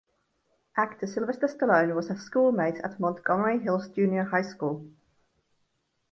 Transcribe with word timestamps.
Actor 0.75 1.05
Sylvester 1.05 1.45
Stallone 1.47 1.93
was 1.93 2.09
a 2.09 2.17
schoolmate 2.17 2.77
at 2.83 2.99
Montgomery 2.99 3.59
Hills 3.59 3.87
Junior 3.89 4.23
High 4.23 4.41
School. 4.41 4.89